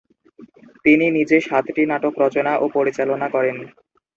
তিনি 0.85 1.05
নিজে 1.17 1.37
সাতটি 1.41 1.83
নাটক 1.91 2.13
রচনা 2.23 2.53
ও 2.57 2.75
পরিচালনা 2.77 3.27
করেন। 3.35 3.57